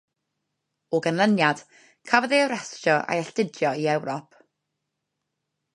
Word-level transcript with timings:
O 0.97 1.01
ganlyniad, 1.07 1.61
cafodd 2.13 2.33
ei 2.37 2.41
arestio 2.47 2.97
a'i 3.03 3.21
alltudio 3.27 3.77
i 3.85 3.89
Ewrop. 3.99 4.41